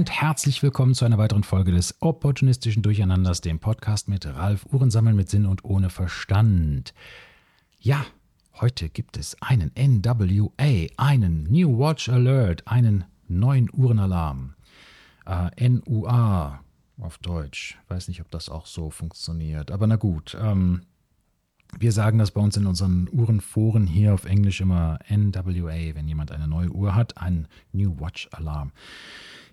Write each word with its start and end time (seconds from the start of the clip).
Und 0.00 0.10
herzlich 0.10 0.62
willkommen 0.62 0.94
zu 0.94 1.04
einer 1.04 1.18
weiteren 1.18 1.42
Folge 1.42 1.72
des 1.72 1.94
Opportunistischen 2.00 2.82
Durcheinanders, 2.82 3.42
dem 3.42 3.58
Podcast 3.58 4.08
mit 4.08 4.24
Ralf 4.24 4.64
Uhrensammeln 4.72 5.14
mit 5.14 5.28
Sinn 5.28 5.44
und 5.44 5.62
ohne 5.62 5.90
Verstand. 5.90 6.94
Ja, 7.80 8.06
heute 8.62 8.88
gibt 8.88 9.18
es 9.18 9.36
einen 9.42 9.70
NWA, 9.76 10.86
einen 10.96 11.44
New 11.50 11.78
Watch 11.78 12.08
Alert, 12.08 12.66
einen 12.66 13.04
neuen 13.28 13.68
Uhrenalarm. 13.74 14.54
Äh, 15.26 15.68
NUA 15.68 16.64
auf 16.98 17.18
Deutsch. 17.18 17.76
Weiß 17.88 18.08
nicht, 18.08 18.22
ob 18.22 18.30
das 18.30 18.48
auch 18.48 18.64
so 18.64 18.88
funktioniert. 18.88 19.70
Aber 19.70 19.86
na 19.86 19.96
gut. 19.96 20.34
Ähm, 20.40 20.80
wir 21.78 21.92
sagen 21.92 22.18
das 22.18 22.30
bei 22.30 22.40
uns 22.40 22.56
in 22.56 22.66
unseren 22.66 23.06
Uhrenforen 23.12 23.86
hier 23.86 24.14
auf 24.14 24.24
Englisch 24.24 24.62
immer 24.62 24.98
NWA, 25.10 25.94
wenn 25.94 26.08
jemand 26.08 26.32
eine 26.32 26.48
neue 26.48 26.70
Uhr 26.70 26.94
hat, 26.94 27.18
ein 27.18 27.48
New 27.72 28.00
Watch 28.00 28.30
Alarm. 28.32 28.72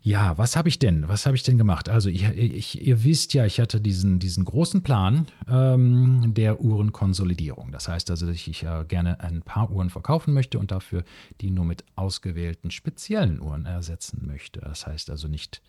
Ja, 0.02 0.38
was 0.38 0.56
habe 0.56 0.70
ich 0.70 0.80
denn? 0.80 1.08
Was 1.08 1.26
habe 1.26 1.36
ich 1.36 1.44
denn 1.44 1.58
gemacht? 1.58 1.90
Also, 1.90 2.10
ich, 2.10 2.24
ich, 2.24 2.86
ihr 2.86 3.04
wisst 3.04 3.34
ja, 3.34 3.46
ich 3.46 3.60
hatte 3.60 3.82
diesen, 3.82 4.20
diesen 4.20 4.46
großen 4.46 4.84
Plan 4.84 5.28
ähm, 5.50 6.34
der 6.34 6.62
Uhrenkonsolidierung. 6.62 7.72
Das 7.72 7.88
heißt 7.88 8.10
also, 8.10 8.26
dass 8.26 8.36
ich 8.36 8.64
äh, 8.64 8.86
gerne 8.88 9.20
ein 9.20 9.42
paar 9.42 9.72
Uhren 9.72 9.90
verkaufen 9.90 10.34
möchte 10.34 10.60
und 10.60 10.72
dafür 10.72 11.04
die 11.42 11.52
nur 11.52 11.66
mit 11.66 11.84
ausgewählten 11.96 12.72
speziellen 12.72 13.42
Uhren 13.42 13.66
ersetzen 13.66 14.26
möchte. 14.26 14.62
Das 14.62 14.88
heißt 14.88 15.10
also 15.10 15.28
nicht, 15.28 15.62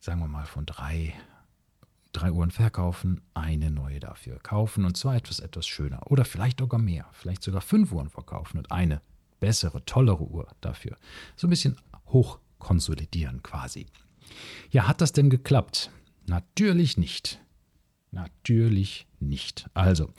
sagen 0.00 0.20
wir 0.20 0.28
mal, 0.28 0.46
von 0.46 0.66
drei 0.66 1.14
drei 2.14 2.32
Uhren 2.32 2.50
verkaufen, 2.50 3.20
eine 3.34 3.70
neue 3.70 4.00
dafür 4.00 4.38
kaufen 4.38 4.84
und 4.84 4.96
zwar 4.96 5.16
etwas 5.16 5.40
etwas 5.40 5.66
schöner 5.66 6.10
oder 6.10 6.24
vielleicht 6.24 6.60
sogar 6.60 6.80
mehr, 6.80 7.06
vielleicht 7.12 7.42
sogar 7.42 7.60
fünf 7.60 7.92
Uhren 7.92 8.08
verkaufen 8.08 8.58
und 8.58 8.70
eine 8.70 9.02
bessere, 9.40 9.84
tollere 9.84 10.24
Uhr 10.24 10.46
dafür. 10.60 10.96
So 11.36 11.46
ein 11.46 11.50
bisschen 11.50 11.76
hochkonsolidieren 12.64 13.42
quasi. 13.42 13.86
Ja, 14.70 14.88
hat 14.88 15.00
das 15.00 15.12
denn 15.12 15.30
geklappt? 15.30 15.90
Natürlich 16.26 16.96
nicht. 16.96 17.40
Natürlich 18.10 19.06
nicht. 19.18 19.68
Also, 19.74 20.10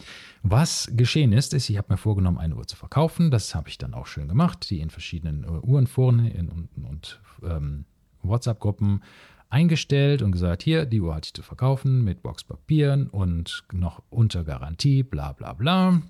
was 0.44 0.92
geschehen 0.94 1.32
ist, 1.32 1.54
ist, 1.54 1.70
ich 1.70 1.78
habe 1.78 1.94
mir 1.94 1.98
vorgenommen, 1.98 2.38
eine 2.38 2.56
Uhr 2.56 2.68
zu 2.68 2.76
verkaufen. 2.76 3.32
Das 3.32 3.56
habe 3.56 3.70
ich 3.70 3.78
dann 3.78 3.94
auch 3.94 4.06
schön 4.06 4.28
gemacht, 4.28 4.70
die 4.70 4.82
in 4.82 4.90
verschiedenen 4.90 5.46
Uhrenforen 5.46 6.30
und, 6.50 6.70
und 6.84 7.22
ähm, 7.44 7.86
WhatsApp-Gruppen 8.22 9.02
eingestellt 9.50 10.22
und 10.22 10.32
gesagt, 10.32 10.64
hier, 10.64 10.86
die 10.86 11.00
Uhr 11.00 11.16
hatte 11.16 11.28
ich 11.28 11.34
zu 11.34 11.42
verkaufen 11.42 12.04
mit 12.04 12.22
Boxpapieren 12.22 13.08
und 13.08 13.64
noch 13.72 14.04
unter 14.10 14.44
Garantie, 14.44 15.04
bla 15.04 15.32
bla 15.32 15.54
bla. 15.54 16.02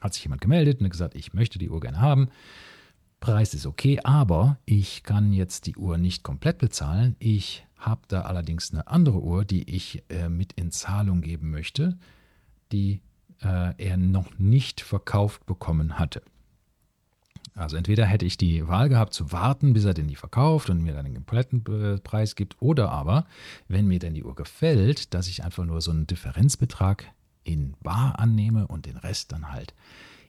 Hat 0.00 0.14
sich 0.14 0.24
jemand 0.24 0.40
gemeldet 0.40 0.80
und 0.80 0.88
gesagt, 0.88 1.14
ich 1.14 1.34
möchte 1.34 1.58
die 1.58 1.68
Uhr 1.68 1.80
gerne 1.80 2.00
haben. 2.00 2.28
Preis 3.20 3.54
ist 3.54 3.66
okay, 3.66 4.00
aber 4.04 4.58
ich 4.64 5.02
kann 5.02 5.32
jetzt 5.32 5.66
die 5.66 5.76
Uhr 5.76 5.98
nicht 5.98 6.22
komplett 6.22 6.58
bezahlen. 6.58 7.16
Ich 7.18 7.66
habe 7.76 8.02
da 8.08 8.22
allerdings 8.22 8.72
eine 8.72 8.86
andere 8.86 9.20
Uhr, 9.20 9.44
die 9.44 9.68
ich 9.68 10.02
äh, 10.08 10.28
mit 10.28 10.52
in 10.54 10.70
Zahlung 10.70 11.20
geben 11.20 11.50
möchte, 11.50 11.98
die 12.72 13.00
äh, 13.42 13.74
er 13.76 13.96
noch 13.96 14.38
nicht 14.38 14.80
verkauft 14.80 15.46
bekommen 15.46 15.98
hatte. 15.98 16.22
Also 17.54 17.76
entweder 17.76 18.06
hätte 18.06 18.24
ich 18.24 18.36
die 18.36 18.68
Wahl 18.68 18.88
gehabt 18.88 19.14
zu 19.14 19.32
warten, 19.32 19.72
bis 19.72 19.84
er 19.84 19.94
denn 19.94 20.06
die 20.06 20.16
verkauft 20.16 20.70
und 20.70 20.80
mir 20.80 20.94
dann 20.94 21.04
den 21.04 21.14
kompletten 21.14 21.64
Preis 22.02 22.36
gibt, 22.36 22.56
oder 22.60 22.90
aber, 22.90 23.26
wenn 23.66 23.88
mir 23.88 23.98
denn 23.98 24.14
die 24.14 24.22
Uhr 24.22 24.36
gefällt, 24.36 25.12
dass 25.12 25.26
ich 25.26 25.42
einfach 25.42 25.64
nur 25.64 25.80
so 25.80 25.90
einen 25.90 26.06
Differenzbetrag 26.06 27.06
in 27.42 27.74
Bar 27.82 28.20
annehme 28.20 28.68
und 28.68 28.86
den 28.86 28.96
Rest 28.96 29.32
dann 29.32 29.50
halt 29.50 29.74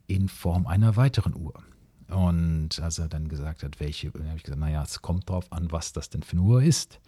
in 0.08 0.28
Form 0.28 0.66
einer 0.66 0.96
weiteren 0.96 1.36
Uhr. 1.36 1.64
Und 2.10 2.80
als 2.80 3.00
er 3.00 3.08
dann 3.08 3.30
gesagt 3.30 3.64
hat, 3.64 3.80
welche, 3.80 4.08
habe 4.08 4.34
ich 4.36 4.44
gesagt, 4.44 4.60
naja, 4.60 4.84
es 4.84 5.02
kommt 5.02 5.30
drauf 5.30 5.52
an, 5.52 5.72
was 5.72 5.94
das 5.94 6.10
denn 6.10 6.24
für 6.24 6.34
eine 6.34 6.42
Uhr 6.42 6.64
ist. 6.64 7.00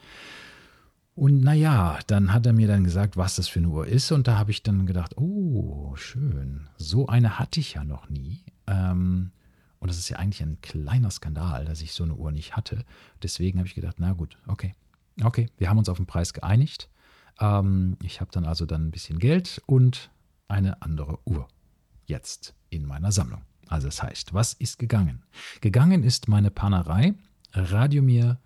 Und 1.15 1.41
naja, 1.41 1.99
dann 2.07 2.31
hat 2.33 2.45
er 2.45 2.53
mir 2.53 2.67
dann 2.67 2.83
gesagt, 2.83 3.17
was 3.17 3.35
das 3.35 3.47
für 3.47 3.59
eine 3.59 3.69
Uhr 3.69 3.87
ist. 3.87 4.11
Und 4.11 4.27
da 4.27 4.37
habe 4.37 4.51
ich 4.51 4.63
dann 4.63 4.85
gedacht, 4.85 5.17
oh, 5.17 5.95
schön. 5.95 6.69
So 6.77 7.07
eine 7.07 7.39
hatte 7.39 7.59
ich 7.59 7.73
ja 7.73 7.83
noch 7.83 8.09
nie. 8.09 8.43
Ähm, 8.67 9.31
und 9.79 9.89
das 9.89 9.97
ist 9.97 10.09
ja 10.09 10.17
eigentlich 10.17 10.43
ein 10.43 10.61
kleiner 10.61 11.09
Skandal, 11.09 11.65
dass 11.65 11.81
ich 11.81 11.93
so 11.93 12.03
eine 12.03 12.15
Uhr 12.15 12.31
nicht 12.31 12.55
hatte. 12.55 12.85
Deswegen 13.23 13.57
habe 13.57 13.67
ich 13.67 13.75
gedacht, 13.75 13.95
na 13.99 14.13
gut, 14.13 14.37
okay. 14.47 14.73
Okay, 15.21 15.49
wir 15.57 15.69
haben 15.69 15.77
uns 15.77 15.89
auf 15.89 15.97
den 15.97 16.05
Preis 16.05 16.33
geeinigt. 16.33 16.89
Ähm, 17.39 17.97
ich 18.03 18.21
habe 18.21 18.31
dann 18.31 18.45
also 18.45 18.65
dann 18.65 18.87
ein 18.87 18.91
bisschen 18.91 19.19
Geld 19.19 19.61
und 19.65 20.11
eine 20.47 20.81
andere 20.81 21.19
Uhr 21.25 21.47
jetzt 22.05 22.53
in 22.69 22.85
meiner 22.85 23.11
Sammlung. 23.11 23.41
Also 23.71 23.87
das 23.87 24.03
heißt, 24.03 24.33
was 24.33 24.53
ist 24.53 24.79
gegangen? 24.79 25.23
Gegangen 25.61 26.03
ist 26.03 26.27
meine 26.27 26.51
Panerei 26.51 27.13
Radiomir 27.53 28.39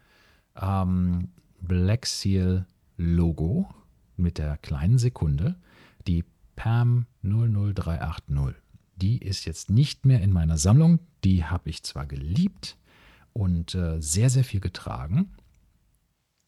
ähm, 0.55 1.29
Black 1.61 2.05
Seal 2.05 2.67
Logo 2.97 3.67
mit 4.17 4.37
der 4.37 4.57
kleinen 4.57 4.99
Sekunde, 4.99 5.55
die 6.07 6.23
PAM 6.55 7.07
00380 7.23 8.55
die 8.97 9.17
ist 9.17 9.45
jetzt 9.45 9.69
nicht 9.69 10.05
mehr 10.05 10.21
in 10.21 10.31
meiner 10.31 10.57
Sammlung. 10.57 10.99
Die 11.23 11.43
habe 11.43 11.69
ich 11.69 11.83
zwar 11.83 12.05
geliebt 12.05 12.77
und 13.33 13.75
äh, 13.75 14.01
sehr, 14.01 14.29
sehr 14.29 14.43
viel 14.43 14.61
getragen. 14.61 15.33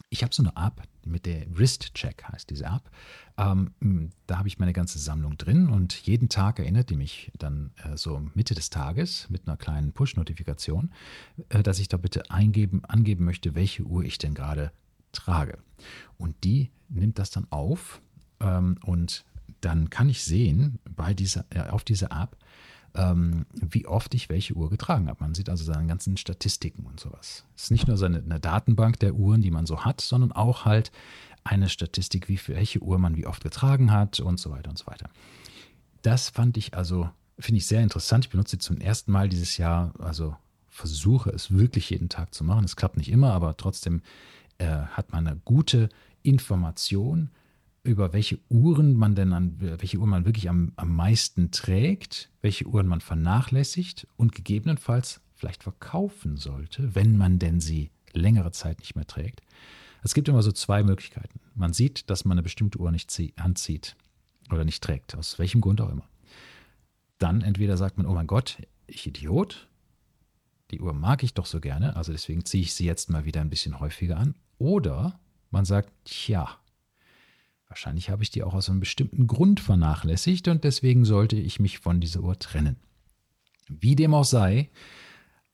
Ich 0.10 0.24
habe 0.24 0.34
so 0.34 0.42
eine 0.42 0.54
App, 0.56 0.84
mit 1.06 1.26
der 1.26 1.46
Wrist 1.50 1.94
Check 1.94 2.24
heißt 2.24 2.50
diese 2.50 2.66
App. 2.66 2.90
Ähm, 3.38 4.12
da 4.26 4.38
habe 4.38 4.48
ich 4.48 4.58
meine 4.58 4.74
ganze 4.74 5.00
Sammlung 5.00 5.38
drin 5.38 5.70
und 5.70 5.94
jeden 5.94 6.30
Tag 6.30 6.60
erinnert 6.60 6.90
die 6.90 6.96
mich 6.96 7.32
dann 7.38 7.72
äh, 7.84 7.98
so 7.98 8.26
Mitte 8.34 8.56
des 8.56 8.70
Tages 8.70 9.30
mit 9.30 9.48
einer 9.48 9.58
kleinen 9.58 9.92
Push-Notifikation, 9.92 10.92
äh, 11.50 11.62
dass 11.62 11.80
ich 11.80 11.90
da 11.90 11.98
bitte 11.98 12.30
eingeben, 12.32 12.86
angeben 12.86 13.26
möchte, 13.26 13.54
welche 13.56 13.84
Uhr 13.84 14.04
ich 14.04 14.18
denn 14.18 14.34
gerade 14.34 14.72
trage. 15.12 15.58
Und 16.18 16.44
die 16.44 16.72
nimmt 16.88 17.20
das 17.20 17.30
dann 17.30 17.48
auf 17.50 18.02
ähm, 18.40 18.78
und 18.86 19.26
dann 19.62 19.90
kann 19.90 20.08
ich 20.08 20.24
sehen 20.24 20.80
bei 20.90 21.14
dieser, 21.14 21.46
äh, 21.50 21.70
auf 21.70 21.84
dieser 21.84 22.12
App, 22.12 22.38
wie 22.94 23.86
oft 23.86 24.14
ich 24.16 24.30
welche 24.30 24.56
Uhr 24.56 24.70
getragen 24.70 25.08
habe. 25.08 25.20
Man 25.22 25.36
sieht 25.36 25.50
also 25.50 25.64
seine 25.64 25.88
ganzen 25.88 26.18
Statistiken 26.18 26.86
und 26.86 27.00
sowas. 27.00 27.46
Es 27.56 27.66
ist 27.66 27.72
nicht 27.72 27.88
nur 27.88 27.98
so 27.98 28.06
eine, 28.06 28.24
eine, 28.24 28.40
Datenbank 28.40 29.00
der 29.00 29.14
Uhren, 29.14 29.42
die 29.42 29.52
man 29.52 29.66
so 29.66 29.86
hat, 29.86 30.02
sondern 30.02 30.32
auch 30.32 30.66
halt 30.66 30.92
eine 31.44 31.70
Statistik, 31.70 32.28
wie 32.28 32.40
welche 32.48 32.82
Uhr 32.82 32.98
man 32.98 33.16
wie 33.16 33.28
oft 33.28 33.44
getragen 33.44 33.92
hat 33.92 34.20
und 34.20 34.40
so 34.40 34.50
weiter 34.50 34.70
und 34.70 34.80
so 34.80 34.88
weiter. 34.88 35.10
Das 36.02 36.30
fand 36.30 36.58
ich 36.58 36.74
also, 36.74 37.10
finde 37.38 37.58
ich 37.60 37.68
sehr 37.68 37.82
interessant. 37.82 38.26
Ich 38.26 38.32
benutze 38.32 38.52
sie 38.52 38.60
zum 38.60 38.78
ersten 38.78 39.12
Mal 39.12 39.30
dieses 39.30 39.58
Jahr, 39.58 39.94
also 40.00 40.36
versuche 40.70 41.30
es 41.30 41.52
wirklich 41.52 41.90
jeden 41.90 42.10
Tag 42.10 42.34
zu 42.34 42.44
machen. 42.44 42.66
Es 42.66 42.76
klappt 42.76 42.98
nicht 42.98 43.12
immer, 43.12 43.34
aber 43.34 43.58
trotzdem 43.58 44.02
äh, 44.58 44.66
hat 44.66 45.12
man 45.12 45.28
eine 45.28 45.38
gute 45.44 45.90
Information 46.24 47.30
über 47.88 48.14
welche 48.14 48.38
Uhren 48.50 48.96
man 48.96 49.16
denn 49.16 49.34
an, 49.34 49.56
welche 49.60 49.98
Uhren 49.98 50.10
man 50.10 50.26
wirklich 50.26 50.50
am, 50.50 50.74
am 50.76 50.96
meisten 50.96 51.52
trägt, 51.52 52.30
welche 52.42 52.66
Uhren 52.66 52.88
man 52.88 53.02
vernachlässigt 53.02 54.08
und 54.18 54.36
gegebenenfalls 54.36 55.22
vielleicht 55.36 55.64
verkaufen 55.64 56.38
sollte, 56.38 56.94
wenn 56.94 57.18
man 57.18 57.40
denn 57.40 57.62
sie 57.62 57.92
längere 58.12 58.52
Zeit 58.52 58.80
nicht 58.80 58.96
mehr 58.96 59.08
trägt. 59.08 59.42
Es 60.04 60.14
gibt 60.14 60.28
immer 60.28 60.44
so 60.44 60.52
zwei 60.52 60.84
Möglichkeiten. 60.84 61.40
Man 61.56 61.74
sieht, 61.74 62.10
dass 62.10 62.26
man 62.26 62.34
eine 62.34 62.44
bestimmte 62.44 62.80
Uhr 62.80 62.92
nicht 62.92 63.12
anzieht 63.38 63.96
oder 64.52 64.66
nicht 64.66 64.84
trägt, 64.84 65.16
aus 65.16 65.40
welchem 65.40 65.62
Grund 65.62 65.82
auch 65.82 65.90
immer. 65.90 66.08
Dann 67.20 67.42
entweder 67.42 67.78
sagt 67.78 67.98
man, 67.98 68.06
oh 68.06 68.14
mein 68.14 68.28
Gott, 68.28 68.58
ich 68.86 69.08
Idiot, 69.08 69.68
die 70.72 70.82
Uhr 70.82 70.94
mag 70.94 71.24
ich 71.24 71.34
doch 71.34 71.46
so 71.46 71.60
gerne, 71.60 71.96
also 71.96 72.12
deswegen 72.12 72.46
ziehe 72.46 72.64
ich 72.64 72.74
sie 72.74 72.86
jetzt 72.86 73.10
mal 73.10 73.26
wieder 73.26 73.42
ein 73.42 73.50
bisschen 73.50 73.80
häufiger 73.80 74.18
an. 74.18 74.36
Oder 74.58 75.20
man 75.52 75.66
sagt, 75.66 75.92
tja, 76.04 76.58
Wahrscheinlich 77.70 78.10
habe 78.10 78.24
ich 78.24 78.30
die 78.30 78.44
auch 78.44 78.54
aus 78.54 78.70
einem 78.70 78.80
bestimmten 78.80 79.28
Grund 79.28 79.60
vernachlässigt 79.60 80.48
und 80.48 80.64
deswegen 80.64 81.06
sollte 81.06 81.36
ich 81.36 81.60
mich 81.60 81.80
von 81.80 82.00
dieser 82.00 82.22
Uhr 82.22 82.40
trennen. 82.40 82.78
Wie 83.68 83.96
dem 83.96 84.14
auch 84.14 84.24
sei, 84.24 84.70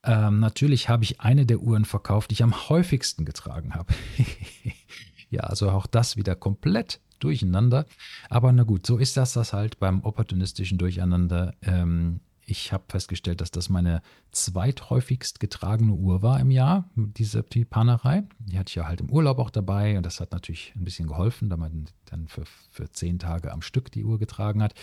ähm, 0.04 0.40
natürlich 0.40 0.90
habe 0.90 1.04
ich 1.04 1.22
eine 1.22 1.46
der 1.46 1.60
Uhren 1.60 1.86
verkauft, 1.86 2.30
die 2.30 2.34
ich 2.34 2.44
am 2.44 2.70
häufigsten 2.70 3.26
getragen 3.26 3.74
habe. 3.74 3.94
ja, 5.30 5.42
also 5.42 5.72
auch 5.72 5.88
das 5.88 6.18
wieder 6.18 6.36
komplett 6.36 7.00
durcheinander. 7.20 7.86
Aber 8.30 8.52
na 8.52 8.64
gut, 8.64 8.86
so 8.86 8.98
ist 8.98 9.18
das 9.18 9.34
das 9.34 9.54
halt 9.54 9.80
beim 9.80 10.02
opportunistischen 10.02 10.78
Durcheinander. 10.78 11.56
Ähm, 11.62 12.20
ich 12.54 12.72
habe 12.72 12.84
festgestellt, 12.88 13.42
dass 13.42 13.50
das 13.50 13.68
meine 13.70 14.02
zweithäufigst 14.32 15.40
getragene 15.40 15.94
Uhr 15.94 16.22
war 16.22 16.40
im 16.40 16.52
Jahr, 16.52 16.88
diese 16.96 17.42
die 17.42 17.66
Panerei. 17.66 18.24
Die 18.40 18.60
hatte 18.60 18.70
ich 18.70 18.76
ja 18.76 18.86
halt 18.86 19.02
im 19.02 19.10
Urlaub 19.10 19.40
auch 19.40 19.50
dabei 19.50 19.98
und 19.98 20.06
das 20.06 20.20
hat 20.20 20.32
natürlich 20.32 20.72
ein 20.76 20.84
bisschen 20.84 21.08
geholfen, 21.08 21.50
da 21.50 21.58
man 21.58 21.88
dann 22.06 22.28
für, 22.28 22.44
für 22.70 22.92
zehn 22.92 23.18
Tage 23.18 23.52
am 23.52 23.64
Stück 23.64 23.92
die 23.92 24.04
Uhr 24.04 24.20
getragen 24.20 24.62
hat. 24.62 24.76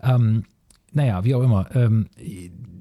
Ähm, 0.00 0.44
naja, 0.90 1.22
wie 1.22 1.36
auch 1.36 1.42
immer. 1.42 1.74
Ähm, 1.76 2.10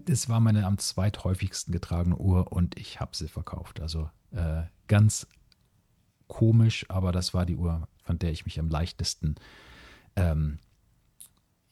das 0.05 0.27
war 0.27 0.39
meine 0.39 0.65
am 0.65 0.79
zweithäufigsten 0.79 1.71
getragene 1.71 2.17
Uhr 2.17 2.51
und 2.51 2.79
ich 2.79 2.99
habe 2.99 3.15
sie 3.15 3.27
verkauft. 3.27 3.79
Also 3.79 4.09
äh, 4.31 4.63
ganz 4.87 5.27
komisch, 6.27 6.85
aber 6.89 7.11
das 7.11 7.35
war 7.35 7.45
die 7.45 7.57
Uhr, 7.57 7.87
von 8.03 8.17
der 8.17 8.31
ich 8.31 8.45
mich 8.45 8.59
am 8.59 8.69
leichtesten 8.69 9.35
ähm, 10.15 10.57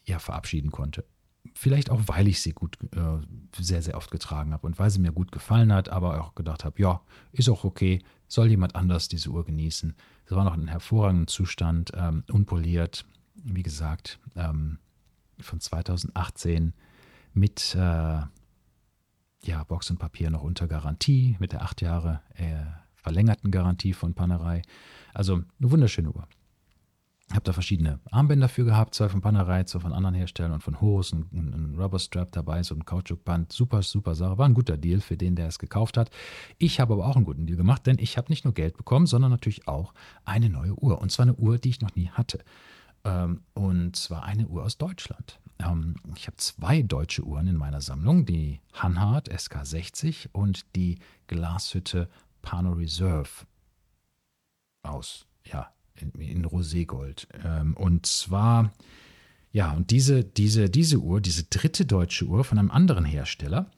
ja, 0.06 0.19
verabschieden 0.19 0.69
konnte 0.69 1.04
vielleicht 1.53 1.89
auch, 1.89 2.01
weil 2.05 2.27
ich 2.27 2.41
sie 2.41 2.51
gut, 2.51 2.77
äh, 2.95 3.19
sehr, 3.59 3.81
sehr 3.81 3.97
oft 3.97 4.11
getragen 4.11 4.53
habe 4.53 4.65
und 4.65 4.79
weil 4.79 4.89
sie 4.89 4.99
mir 4.99 5.11
gut 5.11 5.31
gefallen 5.31 5.73
hat, 5.73 5.89
aber 5.89 6.21
auch 6.21 6.35
gedacht 6.35 6.65
habe, 6.65 6.81
ja, 6.81 7.01
ist 7.31 7.49
auch 7.49 7.63
okay, 7.63 8.01
soll 8.27 8.47
jemand 8.47 8.75
anders 8.75 9.07
diese 9.07 9.29
Uhr 9.29 9.45
genießen. 9.45 9.95
Es 10.25 10.31
war 10.31 10.43
noch 10.43 10.55
in 10.55 10.67
hervorragenden 10.67 11.27
Zustand, 11.27 11.91
ähm, 11.95 12.23
unpoliert, 12.31 13.05
wie 13.35 13.63
gesagt, 13.63 14.19
ähm, 14.35 14.79
von 15.39 15.59
2018 15.59 16.73
mit 17.33 17.75
äh, 17.75 18.21
ja, 19.43 19.63
Box 19.67 19.89
und 19.89 19.99
Papier 19.99 20.29
noch 20.29 20.43
unter 20.43 20.67
Garantie, 20.67 21.37
mit 21.39 21.53
der 21.53 21.61
acht 21.61 21.81
Jahre 21.81 22.21
äh, 22.35 22.65
verlängerten 22.95 23.51
Garantie 23.51 23.93
von 23.93 24.13
Panerei. 24.13 24.61
Also 25.13 25.35
eine 25.35 25.71
wunderschöne 25.71 26.11
Uhr. 26.11 26.27
Habe 27.31 27.43
da 27.43 27.53
verschiedene 27.53 27.99
Armbänder 28.09 28.49
für 28.49 28.65
gehabt, 28.65 28.95
zwei 28.95 29.07
von 29.07 29.21
Panerei, 29.21 29.63
zwei 29.63 29.79
von 29.79 29.93
anderen 29.93 30.15
Herstellern 30.15 30.53
und 30.53 30.63
von 30.63 30.81
Horus, 30.81 31.13
ein, 31.13 31.27
ein 31.31 31.75
Rubberstrap 31.79 32.31
dabei, 32.31 32.63
so 32.63 32.73
ein 32.73 32.85
Kautschukband. 32.85 33.53
Super, 33.53 33.83
super 33.83 34.15
Sache. 34.15 34.39
War 34.39 34.47
ein 34.47 34.55
guter 34.55 34.77
Deal 34.77 34.99
für 34.99 35.15
den, 35.15 35.35
der 35.35 35.47
es 35.47 35.59
gekauft 35.59 35.97
hat. 35.97 36.09
Ich 36.57 36.79
habe 36.79 36.93
aber 36.93 37.05
auch 37.05 37.15
einen 37.15 37.25
guten 37.25 37.45
Deal 37.45 37.57
gemacht, 37.57 37.85
denn 37.85 37.97
ich 37.99 38.17
habe 38.17 38.29
nicht 38.29 38.45
nur 38.45 38.53
Geld 38.55 38.77
bekommen, 38.77 39.05
sondern 39.05 39.29
natürlich 39.29 39.67
auch 39.67 39.93
eine 40.25 40.49
neue 40.49 40.73
Uhr. 40.73 40.99
Und 41.01 41.11
zwar 41.11 41.23
eine 41.23 41.35
Uhr, 41.35 41.59
die 41.59 41.69
ich 41.69 41.81
noch 41.81 41.95
nie 41.95 42.09
hatte. 42.09 42.39
Ähm, 43.03 43.41
und 43.53 43.95
zwar 43.95 44.23
eine 44.23 44.47
Uhr 44.47 44.63
aus 44.63 44.79
Deutschland. 44.79 45.39
Ähm, 45.59 45.95
ich 46.15 46.27
habe 46.27 46.37
zwei 46.37 46.81
deutsche 46.81 47.23
Uhren 47.23 47.47
in 47.47 47.57
meiner 47.57 47.81
Sammlung, 47.81 48.25
die 48.25 48.59
Hanhard 48.73 49.31
SK60 49.31 50.29
und 50.31 50.75
die 50.75 50.97
Glashütte 51.27 52.09
Pano 52.41 52.71
Reserve 52.71 53.29
aus, 54.81 55.27
ja, 55.43 55.71
in, 56.01 56.45
Roségold. 56.45 57.27
Ähm, 57.43 57.75
und 57.75 58.05
zwar, 58.05 58.73
ja, 59.51 59.71
und 59.71 59.91
diese, 59.91 60.23
diese, 60.23 60.69
diese 60.69 60.99
Uhr, 60.99 61.21
diese 61.21 61.43
dritte 61.43 61.85
deutsche 61.85 62.25
Uhr 62.25 62.43
von 62.43 62.57
einem 62.57 62.71
anderen 62.71 63.05
Hersteller, 63.05 63.69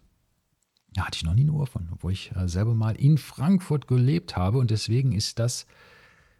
da 0.93 1.05
hatte 1.05 1.17
ich 1.17 1.23
noch 1.23 1.33
nie 1.33 1.43
eine 1.43 1.53
Uhr 1.53 1.67
von, 1.67 1.87
obwohl 1.91 2.11
ich 2.11 2.31
äh, 2.35 2.47
selber 2.47 2.73
mal 2.73 2.95
in 2.95 3.17
Frankfurt 3.17 3.87
gelebt 3.87 4.35
habe 4.35 4.57
und 4.57 4.71
deswegen 4.71 5.13
ist 5.13 5.39
das 5.39 5.65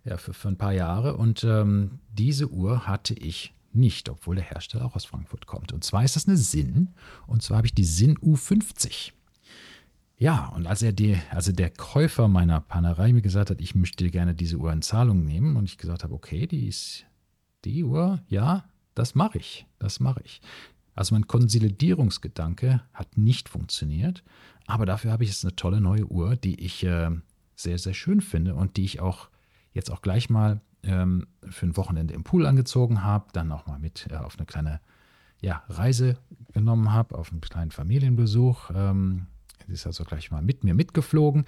ja, 0.03 0.17
für, 0.17 0.33
für 0.33 0.49
ein 0.49 0.57
paar 0.57 0.73
Jahre. 0.73 1.17
Und 1.17 1.43
ähm, 1.43 1.99
diese 2.11 2.49
Uhr 2.49 2.87
hatte 2.87 3.13
ich 3.13 3.53
nicht, 3.73 4.09
obwohl 4.09 4.35
der 4.35 4.43
Hersteller 4.43 4.85
auch 4.85 4.95
aus 4.95 5.05
Frankfurt 5.05 5.45
kommt. 5.45 5.71
Und 5.71 5.83
zwar 5.83 6.03
ist 6.03 6.15
das 6.15 6.27
eine 6.27 6.37
Sinn. 6.37 6.89
Und 7.27 7.41
zwar 7.41 7.57
habe 7.57 7.67
ich 7.67 7.73
die 7.73 7.85
Sinn 7.85 8.17
U50. 8.17 9.11
Ja, 10.21 10.49
und 10.49 10.67
als 10.67 10.83
er 10.83 10.93
die, 10.93 11.17
also 11.31 11.51
der 11.51 11.71
Käufer 11.71 12.27
meiner 12.27 12.61
Panerei 12.61 13.11
mir 13.11 13.23
gesagt 13.23 13.49
hat, 13.49 13.59
ich 13.59 13.73
möchte 13.73 14.07
gerne 14.11 14.35
diese 14.35 14.57
Uhr 14.57 14.71
in 14.71 14.83
Zahlung 14.83 15.25
nehmen 15.25 15.55
und 15.55 15.63
ich 15.63 15.79
gesagt 15.79 16.03
habe, 16.03 16.13
okay, 16.13 16.45
die 16.45 16.67
ist 16.67 17.07
die 17.65 17.83
Uhr, 17.83 18.21
ja, 18.27 18.65
das 18.93 19.15
mache 19.15 19.39
ich, 19.39 19.65
das 19.79 19.99
mache 19.99 20.21
ich. 20.23 20.39
Also 20.93 21.15
mein 21.15 21.25
Konsolidierungsgedanke 21.25 22.83
hat 22.93 23.17
nicht 23.17 23.49
funktioniert, 23.49 24.23
aber 24.67 24.85
dafür 24.85 25.11
habe 25.11 25.23
ich 25.23 25.31
jetzt 25.31 25.43
eine 25.43 25.55
tolle 25.55 25.81
neue 25.81 26.05
Uhr, 26.05 26.35
die 26.35 26.63
ich 26.63 26.83
äh, 26.83 27.09
sehr, 27.55 27.79
sehr 27.79 27.95
schön 27.95 28.21
finde 28.21 28.53
und 28.53 28.77
die 28.77 28.85
ich 28.85 28.99
auch 28.99 29.29
jetzt 29.73 29.89
auch 29.89 30.03
gleich 30.03 30.29
mal 30.29 30.61
ähm, 30.83 31.25
für 31.49 31.65
ein 31.65 31.77
Wochenende 31.77 32.13
im 32.13 32.23
Pool 32.23 32.45
angezogen 32.45 33.03
habe, 33.03 33.25
dann 33.33 33.51
auch 33.51 33.65
mal 33.65 33.79
mit 33.79 34.05
äh, 34.11 34.17
auf 34.17 34.37
eine 34.37 34.45
kleine 34.45 34.81
ja, 35.41 35.63
Reise 35.67 36.19
genommen 36.53 36.93
habe, 36.93 37.17
auf 37.17 37.31
einen 37.31 37.41
kleinen 37.41 37.71
Familienbesuch. 37.71 38.69
Ähm, 38.75 39.25
die 39.67 39.73
ist 39.73 39.85
also 39.87 40.03
gleich 40.03 40.31
mal 40.31 40.41
mit 40.41 40.63
mir 40.63 40.73
mitgeflogen. 40.73 41.45